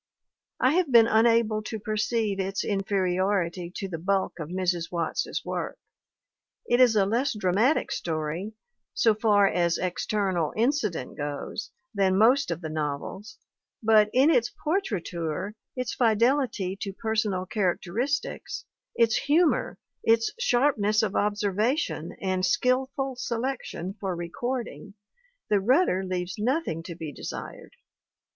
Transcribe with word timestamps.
I 0.59 0.71
have 0.77 0.91
been 0.91 1.05
unable 1.05 1.61
to 1.61 1.79
perceive 1.79 2.39
its 2.39 2.63
in 2.63 2.81
feriority 2.81 3.71
to 3.75 3.87
the 3.87 3.99
bulk 3.99 4.39
of 4.39 4.49
Mrs. 4.49 4.91
Watts's 4.91 5.45
work. 5.45 5.77
It 6.67 6.79
is 6.81 6.95
a 6.95 7.05
less 7.05 7.37
dramatic 7.37 7.91
story, 7.91 8.53
so 8.95 9.13
far 9.13 9.45
as 9.47 9.77
external 9.77 10.53
incident 10.57 11.17
goes, 11.17 11.69
than 11.93 12.17
most 12.17 12.49
of 12.49 12.61
the 12.61 12.69
novels, 12.69 13.37
but 13.83 14.09
in 14.11 14.31
its 14.31 14.49
portraiture, 14.63 15.53
its 15.75 15.93
fidel 15.93 16.39
ity 16.41 16.75
to 16.77 16.93
personal 16.93 17.45
characteristics, 17.45 18.65
its 18.95 19.15
humor, 19.15 19.77
its 20.03 20.31
sharpness 20.39 21.03
of 21.03 21.15
observation 21.15 22.17
and 22.19 22.43
skillful 22.43 23.15
selection 23.17 23.93
for 23.99 24.15
recording, 24.15 24.95
The 25.51 25.59
Rudder 25.59 26.03
leaves 26.03 26.39
nothing 26.39 26.81
to 26.85 26.95
be 26.95 27.11
desired. 27.13 27.75